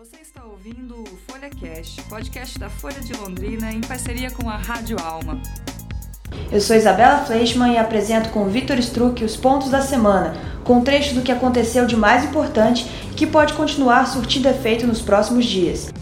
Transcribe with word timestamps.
Você 0.00 0.16
está 0.22 0.42
ouvindo 0.46 0.94
o 0.94 1.04
Folha 1.30 1.50
Cast, 1.50 2.00
podcast 2.04 2.58
da 2.58 2.70
Folha 2.70 3.00
de 3.00 3.12
Londrina 3.12 3.70
em 3.70 3.82
parceria 3.82 4.30
com 4.30 4.48
a 4.48 4.56
Rádio 4.56 4.96
Alma. 4.98 5.38
Eu 6.50 6.58
sou 6.58 6.74
Isabela 6.74 7.18
Fleischmann 7.26 7.74
e 7.74 7.76
apresento 7.76 8.30
com 8.30 8.48
Vitor 8.48 8.78
Struck 8.78 9.22
os 9.22 9.36
pontos 9.36 9.68
da 9.68 9.82
semana, 9.82 10.34
com 10.64 10.80
trechos 10.80 11.12
do 11.12 11.20
que 11.20 11.30
aconteceu 11.30 11.84
de 11.84 11.98
mais 11.98 12.24
importante 12.24 12.90
e 13.12 13.14
que 13.14 13.26
pode 13.26 13.52
continuar 13.52 14.06
surtindo 14.06 14.48
efeito 14.48 14.86
nos 14.86 15.02
próximos 15.02 15.44
dias. 15.44 15.92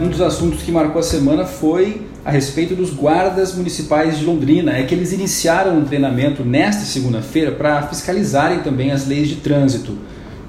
Um 0.00 0.08
dos 0.08 0.22
assuntos 0.22 0.62
que 0.62 0.72
marcou 0.72 1.00
a 1.00 1.04
semana 1.04 1.44
foi 1.44 2.00
a 2.24 2.30
respeito 2.30 2.74
dos 2.74 2.94
guardas 2.94 3.54
municipais 3.54 4.18
de 4.18 4.24
Londrina. 4.24 4.72
É 4.72 4.84
que 4.84 4.94
eles 4.94 5.12
iniciaram 5.12 5.76
um 5.76 5.84
treinamento 5.84 6.46
nesta 6.46 6.86
segunda-feira 6.86 7.52
para 7.52 7.82
fiscalizarem 7.88 8.62
também 8.62 8.90
as 8.90 9.06
leis 9.06 9.28
de 9.28 9.36
trânsito. 9.36 9.98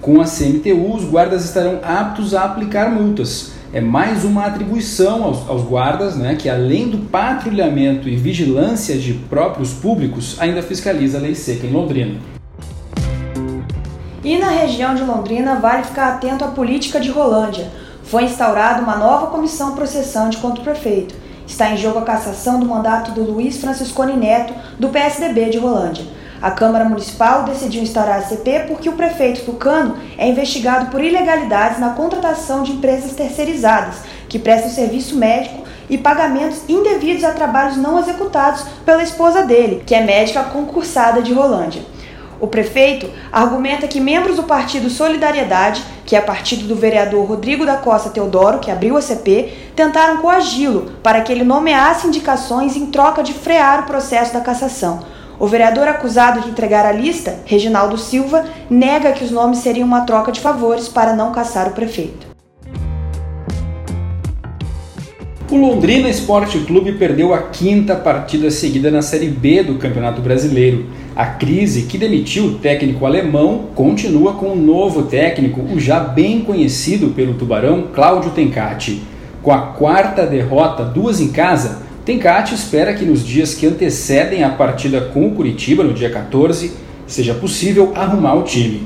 Com 0.03 0.19
a 0.19 0.25
CMTU, 0.25 0.95
os 0.95 1.05
guardas 1.05 1.45
estarão 1.45 1.79
aptos 1.81 2.35
a 2.35 2.43
aplicar 2.43 2.91
multas. 2.91 3.53
É 3.71 3.79
mais 3.79 4.25
uma 4.25 4.45
atribuição 4.45 5.23
aos, 5.23 5.49
aos 5.49 5.61
guardas, 5.61 6.17
né, 6.17 6.35
que 6.35 6.49
além 6.49 6.89
do 6.89 6.97
patrulhamento 7.09 8.09
e 8.09 8.17
vigilância 8.17 8.97
de 8.97 9.13
próprios 9.13 9.71
públicos, 9.71 10.35
ainda 10.41 10.61
fiscaliza 10.61 11.17
a 11.17 11.21
lei 11.21 11.33
seca 11.33 11.65
em 11.65 11.71
Londrina. 11.71 12.19
E 14.21 14.37
na 14.37 14.49
região 14.49 14.93
de 14.93 15.03
Londrina, 15.03 15.55
vale 15.55 15.83
ficar 15.83 16.15
atento 16.15 16.43
à 16.43 16.49
política 16.49 16.99
de 16.99 17.09
Rolândia. 17.09 17.71
Foi 18.03 18.25
instaurada 18.25 18.81
uma 18.81 18.97
nova 18.97 19.27
comissão 19.27 19.73
processante 19.73 20.35
contra 20.35 20.59
o 20.59 20.65
prefeito. 20.65 21.15
Está 21.47 21.71
em 21.71 21.77
jogo 21.77 21.99
a 21.99 22.03
cassação 22.03 22.59
do 22.59 22.65
mandato 22.65 23.11
do 23.11 23.23
Luiz 23.23 23.55
Franciscone 23.55 24.17
Neto, 24.17 24.53
do 24.77 24.89
PSDB 24.89 25.49
de 25.49 25.59
Rolândia. 25.59 26.03
A 26.43 26.51
Câmara 26.51 26.83
Municipal 26.83 27.43
decidiu 27.43 27.81
instaurar 27.81 28.17
a 28.17 28.21
CP 28.21 28.65
porque 28.67 28.89
o 28.89 28.97
prefeito 28.97 29.45
Tucano 29.45 29.95
é 30.17 30.27
investigado 30.27 30.87
por 30.87 31.01
ilegalidades 31.01 31.79
na 31.79 31.91
contratação 31.91 32.63
de 32.63 32.73
empresas 32.73 33.13
terceirizadas 33.13 33.99
que 34.27 34.37
prestam 34.37 34.69
serviço 34.69 35.15
médico 35.15 35.63
e 35.89 35.97
pagamentos 35.97 36.63
indevidos 36.67 37.23
a 37.23 37.31
trabalhos 37.31 37.77
não 37.77 37.97
executados 37.97 38.65
pela 38.85 39.01
esposa 39.01 39.43
dele, 39.43 39.83
que 39.85 39.95
é 39.95 40.01
médica 40.01 40.43
concursada 40.43 41.21
de 41.21 41.31
Rolândia. 41.31 41.81
O 42.41 42.47
prefeito 42.47 43.09
argumenta 43.31 43.87
que 43.87 44.01
membros 44.01 44.35
do 44.35 44.43
partido 44.43 44.89
Solidariedade, 44.89 45.81
que 46.05 46.13
é 46.13 46.19
partido 46.19 46.67
do 46.67 46.75
vereador 46.75 47.25
Rodrigo 47.25 47.65
da 47.65 47.77
Costa 47.77 48.09
Teodoro, 48.09 48.59
que 48.59 48.69
abriu 48.69 48.97
a 48.97 49.01
CP, 49.01 49.71
tentaram 49.77 50.17
coagi-lo 50.17 50.91
para 51.01 51.21
que 51.21 51.31
ele 51.31 51.45
nomeasse 51.45 52.05
indicações 52.05 52.75
em 52.75 52.87
troca 52.87 53.23
de 53.23 53.31
frear 53.31 53.83
o 53.83 53.85
processo 53.85 54.33
da 54.33 54.41
cassação. 54.41 55.12
O 55.39 55.47
vereador 55.47 55.87
acusado 55.87 56.41
de 56.41 56.49
entregar 56.49 56.85
a 56.85 56.91
lista, 56.91 57.39
Reginaldo 57.45 57.97
Silva, 57.97 58.45
nega 58.69 59.11
que 59.11 59.23
os 59.23 59.31
nomes 59.31 59.59
seriam 59.59 59.87
uma 59.87 60.01
troca 60.01 60.31
de 60.31 60.39
favores 60.39 60.87
para 60.87 61.15
não 61.15 61.31
caçar 61.31 61.67
o 61.67 61.71
prefeito. 61.71 62.33
O 65.51 65.55
Londrina 65.55 66.09
Esporte 66.09 66.57
Clube 66.61 66.93
perdeu 66.93 67.31
a 67.31 67.43
quinta 67.43 67.95
partida 67.95 68.49
seguida 68.49 68.89
na 68.89 69.03
Série 69.03 69.27
B 69.27 69.61
do 69.61 69.75
Campeonato 69.75 70.19
Brasileiro. 70.19 70.87
A 71.15 71.27
crise 71.27 71.83
que 71.83 71.97
demitiu 71.97 72.45
o 72.45 72.55
técnico 72.55 73.05
alemão 73.05 73.65
continua 73.75 74.33
com 74.33 74.47
o 74.47 74.55
novo 74.55 75.03
técnico, 75.03 75.61
o 75.61 75.79
já 75.79 75.99
bem 75.99 76.41
conhecido 76.41 77.09
pelo 77.09 77.35
Tubarão, 77.35 77.89
Cláudio 77.93 78.31
Tencati. 78.31 79.03
Com 79.43 79.51
a 79.51 79.59
quarta 79.59 80.25
derrota, 80.25 80.83
duas 80.83 81.19
em 81.19 81.27
casa, 81.27 81.83
Tencati 82.05 82.53
espera 82.53 82.93
que 82.93 83.05
nos 83.05 83.25
dias 83.25 83.55
que 83.55 83.65
antecedem 83.65 84.43
a 84.43 84.49
partida 84.49 84.99
com 85.13 85.25
o 85.25 85.33
Curitiba, 85.33 85.85
no 85.85 85.93
dia 85.93 86.09
14, 86.09 86.73
seja 87.07 87.33
possível 87.33 87.93
arrumar 87.95 88.33
o 88.33 88.43
time. 88.43 88.85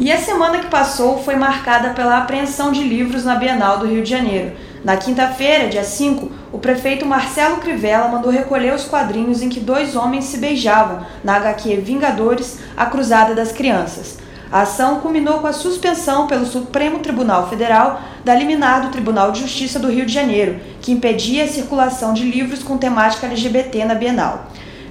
E 0.00 0.10
a 0.10 0.18
semana 0.18 0.58
que 0.58 0.66
passou 0.66 1.22
foi 1.22 1.36
marcada 1.36 1.90
pela 1.90 2.18
apreensão 2.18 2.72
de 2.72 2.82
livros 2.82 3.24
na 3.24 3.36
Bienal 3.36 3.78
do 3.78 3.86
Rio 3.86 4.02
de 4.02 4.10
Janeiro. 4.10 4.52
Na 4.82 4.96
quinta-feira, 4.96 5.68
dia 5.68 5.84
5, 5.84 6.28
o 6.52 6.58
prefeito 6.58 7.06
Marcelo 7.06 7.58
Crivella 7.58 8.08
mandou 8.08 8.32
recolher 8.32 8.74
os 8.74 8.84
quadrinhos 8.84 9.42
em 9.42 9.48
que 9.48 9.60
dois 9.60 9.94
homens 9.94 10.24
se 10.24 10.38
beijavam 10.38 11.06
na 11.22 11.36
HQ 11.36 11.76
Vingadores, 11.76 12.58
a 12.76 12.84
Cruzada 12.86 13.32
das 13.32 13.52
Crianças. 13.52 14.23
A 14.54 14.60
ação 14.60 15.00
culminou 15.00 15.40
com 15.40 15.48
a 15.48 15.52
suspensão 15.52 16.28
pelo 16.28 16.46
Supremo 16.46 17.00
Tribunal 17.00 17.48
Federal 17.48 18.00
da 18.24 18.32
liminar 18.36 18.82
do 18.82 18.92
Tribunal 18.92 19.32
de 19.32 19.40
Justiça 19.40 19.80
do 19.80 19.90
Rio 19.90 20.06
de 20.06 20.12
Janeiro, 20.12 20.60
que 20.80 20.92
impedia 20.92 21.42
a 21.42 21.48
circulação 21.48 22.14
de 22.14 22.22
livros 22.22 22.62
com 22.62 22.78
temática 22.78 23.26
LGBT 23.26 23.84
na 23.84 23.96
Bienal. 23.96 24.46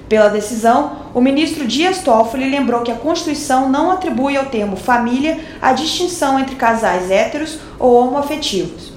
Pela 0.06 0.28
decisão, 0.28 1.08
o 1.14 1.20
ministro 1.22 1.66
Dias 1.66 2.02
Toffoli 2.02 2.50
lembrou 2.50 2.82
que 2.82 2.92
a 2.92 2.96
Constituição 2.96 3.70
não 3.70 3.90
atribui 3.90 4.36
ao 4.36 4.44
termo 4.44 4.76
família 4.76 5.40
a 5.62 5.72
distinção 5.72 6.38
entre 6.38 6.56
casais 6.56 7.10
héteros 7.10 7.58
ou 7.78 7.94
homoafetivos. 7.94 8.92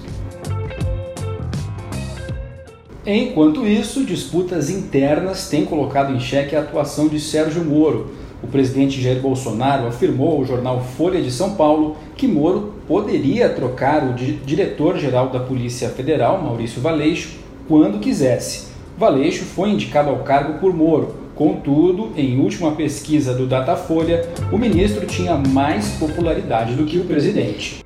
Enquanto 3.06 3.66
isso, 3.66 4.04
disputas 4.04 4.70
internas 4.70 5.48
têm 5.48 5.64
colocado 5.64 6.14
em 6.14 6.20
xeque 6.20 6.58
a 6.58 6.60
atuação 6.60 7.08
de 7.08 7.22
Sérgio 7.22 7.64
Moro 7.64 8.27
o 8.42 8.48
presidente 8.48 9.02
Jair 9.02 9.20
Bolsonaro 9.20 9.88
afirmou 9.88 10.38
ao 10.38 10.46
jornal 10.46 10.82
Folha 10.82 11.22
de 11.22 11.32
São 11.32 11.56
Paulo 11.56 11.98
que 12.16 12.28
Moro 12.28 12.74
poderia 12.88 13.50
trocar 13.50 14.04
o 14.04 14.14
diretor-geral 14.14 15.30
da 15.30 15.40
Polícia 15.40 15.90
Federal, 15.90 16.42
Maurício 16.42 16.82
Valeixo, 16.82 17.40
quando 17.68 18.00
quisesse. 18.00 18.68
Valeixo 18.98 19.44
foi 19.44 19.70
indicado 19.70 20.10
ao 20.10 20.20
cargo 20.20 20.60
por 20.60 20.74
Moro. 20.74 21.28
Contudo, 21.36 22.12
em 22.18 22.40
última 22.40 22.72
pesquisa 22.72 23.34
do 23.34 23.46
Datafolha, 23.46 24.28
o 24.52 24.58
ministro 24.58 25.06
tinha 25.06 25.36
mais 25.36 25.90
popularidade 26.00 26.74
do 26.74 26.86
que 26.86 26.98
o 26.98 27.06
presidente. 27.06 27.86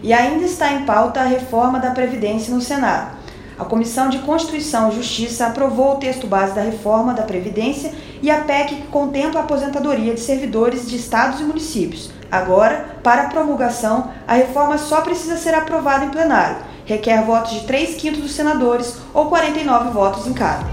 E 0.00 0.12
ainda 0.12 0.44
está 0.44 0.72
em 0.72 0.84
pauta 0.84 1.20
a 1.20 1.24
reforma 1.24 1.80
da 1.80 1.90
Previdência 1.90 2.54
no 2.54 2.60
Senado. 2.60 3.17
A 3.58 3.64
Comissão 3.64 4.08
de 4.08 4.20
Constituição 4.20 4.88
e 4.88 4.94
Justiça 4.94 5.46
aprovou 5.48 5.94
o 5.94 5.96
texto 5.96 6.28
base 6.28 6.54
da 6.54 6.60
reforma 6.60 7.12
da 7.12 7.24
Previdência 7.24 7.92
e 8.22 8.30
a 8.30 8.42
PEC 8.42 8.76
que 8.76 8.86
contempla 8.86 9.40
a 9.40 9.42
aposentadoria 9.42 10.14
de 10.14 10.20
servidores 10.20 10.88
de 10.88 10.94
estados 10.94 11.40
e 11.40 11.42
municípios. 11.42 12.08
Agora, 12.30 12.98
para 13.02 13.22
a 13.22 13.28
promulgação, 13.28 14.12
a 14.28 14.34
reforma 14.34 14.78
só 14.78 15.00
precisa 15.00 15.36
ser 15.36 15.54
aprovada 15.54 16.04
em 16.04 16.10
plenário. 16.10 16.58
Requer 16.84 17.24
votos 17.24 17.50
de 17.50 17.66
3 17.66 17.96
quintos 17.96 18.20
dos 18.20 18.32
senadores 18.32 18.96
ou 19.12 19.26
49 19.26 19.90
votos 19.90 20.28
em 20.28 20.32
cada. 20.32 20.64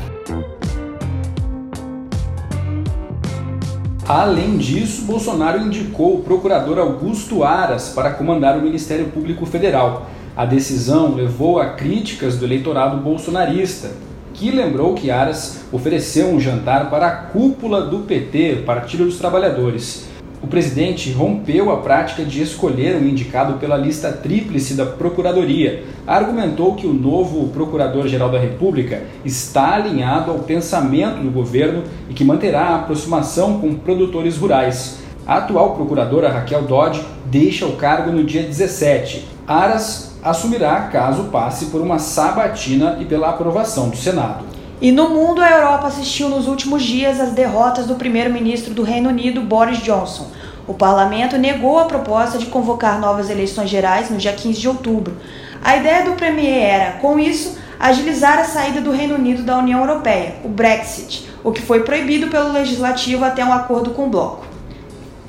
Além 4.07 4.57
disso, 4.57 5.05
Bolsonaro 5.05 5.59
indicou 5.59 6.19
o 6.19 6.23
procurador 6.23 6.77
Augusto 6.77 7.43
Aras 7.43 7.89
para 7.89 8.11
comandar 8.11 8.55
o 8.55 8.61
Ministério 8.61 9.07
Público 9.07 9.43
Federal. 9.47 10.05
A 10.37 10.43
decisão 10.43 11.15
levou 11.15 11.61
a 11.61 11.67
críticas 11.67 12.37
do 12.37 12.43
eleitorado 12.43 12.97
bolsonarista, 12.97 13.91
que 14.33 14.51
lembrou 14.51 14.93
que 14.93 15.09
Aras 15.09 15.61
ofereceu 15.71 16.27
um 16.27 16.41
jantar 16.41 16.89
para 16.89 17.07
a 17.07 17.15
cúpula 17.15 17.85
do 17.85 17.99
PT, 17.99 18.63
Partido 18.65 19.05
dos 19.05 19.17
Trabalhadores. 19.17 20.05
O 20.43 20.47
presidente 20.47 21.09
rompeu 21.13 21.71
a 21.71 21.77
prática 21.77 22.25
de 22.25 22.41
escolher 22.41 22.97
um 22.97 23.07
indicado 23.07 23.53
pela 23.59 23.77
lista 23.77 24.11
tríplice 24.11 24.73
da 24.73 24.85
Procuradoria. 24.85 25.85
Argumentou 26.05 26.75
que 26.75 26.85
o 26.85 26.93
novo 26.93 27.47
Procurador-Geral 27.47 28.29
da 28.29 28.37
República 28.37 29.03
está 29.23 29.75
alinhado 29.75 30.31
ao 30.31 30.39
pensamento 30.39 31.23
do 31.23 31.31
governo 31.31 31.83
e 32.09 32.13
que 32.13 32.25
manterá 32.25 32.63
a 32.63 32.75
aproximação 32.75 33.61
com 33.61 33.73
produtores 33.73 34.35
rurais. 34.35 34.99
A 35.25 35.37
atual 35.37 35.75
procuradora 35.75 36.29
Raquel 36.29 36.63
Dodge 36.63 37.03
deixa 37.25 37.65
o 37.65 37.77
cargo 37.77 38.11
no 38.11 38.25
dia 38.25 38.43
17. 38.43 39.25
Aras 39.47 40.14
assumirá 40.25 40.89
caso 40.91 41.25
passe 41.25 41.67
por 41.67 41.79
uma 41.79 41.99
sabatina 41.99 42.97
e 42.99 43.05
pela 43.05 43.29
aprovação 43.29 43.89
do 43.89 43.95
Senado. 43.95 44.43
E 44.81 44.91
no 44.91 45.09
mundo, 45.09 45.39
a 45.39 45.51
Europa 45.51 45.85
assistiu 45.85 46.29
nos 46.29 46.47
últimos 46.47 46.83
dias 46.83 47.19
às 47.19 47.31
derrotas 47.31 47.85
do 47.85 47.93
primeiro-ministro 47.93 48.73
do 48.73 48.81
Reino 48.81 49.09
Unido, 49.09 49.41
Boris 49.41 49.77
Johnson. 49.77 50.25
O 50.67 50.73
parlamento 50.73 51.37
negou 51.37 51.77
a 51.77 51.85
proposta 51.85 52.39
de 52.39 52.47
convocar 52.47 52.99
novas 52.99 53.29
eleições 53.29 53.69
gerais 53.69 54.09
no 54.09 54.17
dia 54.17 54.33
15 54.33 54.59
de 54.59 54.67
outubro. 54.67 55.15
A 55.63 55.77
ideia 55.77 56.03
do 56.03 56.13
premier 56.13 56.63
era, 56.63 56.91
com 56.93 57.19
isso, 57.19 57.57
agilizar 57.79 58.39
a 58.39 58.45
saída 58.45 58.81
do 58.81 58.91
Reino 58.91 59.15
Unido 59.15 59.43
da 59.43 59.59
União 59.59 59.81
Europeia, 59.81 60.37
o 60.43 60.49
Brexit, 60.49 61.29
o 61.43 61.51
que 61.51 61.61
foi 61.61 61.83
proibido 61.83 62.27
pelo 62.27 62.51
legislativo 62.51 63.23
até 63.23 63.45
um 63.45 63.53
acordo 63.53 63.91
com 63.91 64.05
o 64.05 64.09
bloco. 64.09 64.54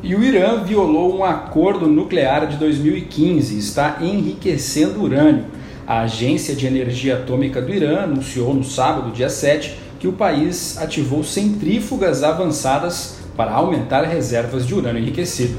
E 0.02 0.14
o 0.14 0.22
Irã 0.22 0.62
violou 0.62 1.16
um 1.16 1.24
acordo 1.24 1.86
nuclear 1.86 2.46
de 2.46 2.56
2015 2.56 3.54
e 3.54 3.58
está 3.58 3.98
enriquecendo 4.00 5.02
urânio. 5.02 5.46
A 5.86 6.00
Agência 6.00 6.54
de 6.54 6.66
Energia 6.66 7.16
Atômica 7.16 7.62
do 7.62 7.72
Irã 7.72 8.02
anunciou 8.02 8.52
no 8.52 8.64
sábado, 8.64 9.10
dia 9.10 9.28
7, 9.28 9.78
que 9.98 10.06
o 10.06 10.12
país 10.12 10.76
ativou 10.78 11.24
centrífugas 11.24 12.22
avançadas 12.22 13.18
para 13.36 13.52
aumentar 13.52 14.02
reservas 14.02 14.66
de 14.66 14.74
urânio 14.74 15.00
enriquecido. 15.00 15.56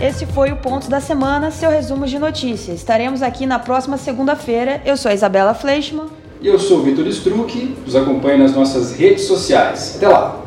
Esse 0.00 0.26
foi 0.26 0.50
o 0.50 0.56
Ponto 0.56 0.90
da 0.90 1.00
Semana, 1.00 1.50
seu 1.50 1.70
resumo 1.70 2.06
de 2.06 2.18
notícias. 2.18 2.78
Estaremos 2.78 3.22
aqui 3.22 3.46
na 3.46 3.58
próxima 3.58 3.96
segunda-feira. 3.96 4.82
Eu 4.84 4.96
sou 4.96 5.10
a 5.10 5.14
Isabela 5.14 5.54
Fleischmann. 5.54 6.08
E 6.40 6.48
eu 6.48 6.58
sou 6.58 6.80
o 6.80 6.82
Vitor 6.82 7.06
Struck, 7.06 7.76
nos 7.86 7.94
acompanhe 7.94 8.38
nas 8.38 8.52
nossas 8.52 8.92
redes 8.96 9.26
sociais. 9.26 9.94
Até 9.96 10.08
lá! 10.08 10.41